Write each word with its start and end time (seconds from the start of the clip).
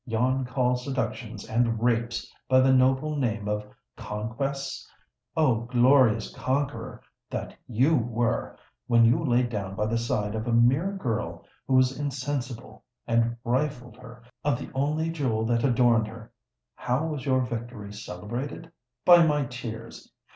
Yon 0.07 0.45
call 0.45 0.75
seductions 0.75 1.45
and 1.47 1.79
rapes 1.79 2.33
by 2.49 2.59
the 2.59 2.73
noble 2.73 3.15
name 3.15 3.47
of 3.47 3.67
'conquests!' 3.95 4.89
O 5.37 5.57
glorious 5.65 6.33
conqueror 6.33 7.03
that 7.29 7.55
you 7.67 7.95
were, 7.95 8.57
when 8.87 9.05
you 9.05 9.23
lay 9.23 9.43
down 9.43 9.75
by 9.75 9.85
the 9.85 9.99
side 9.99 10.33
of 10.33 10.47
a 10.47 10.51
mere 10.51 10.93
girl 10.93 11.45
who 11.67 11.75
was 11.75 11.99
insensible, 11.99 12.83
and 13.05 13.37
rifled 13.43 13.95
her 13.95 14.23
of 14.43 14.57
the 14.57 14.71
only 14.73 15.11
jewel 15.11 15.45
that 15.45 15.63
adorned 15.63 16.07
her! 16.07 16.31
How 16.73 17.05
was 17.05 17.23
your 17.27 17.41
victory 17.41 17.93
celebrated? 17.93 18.71
By 19.05 19.23
my 19.27 19.45
tears! 19.45 20.11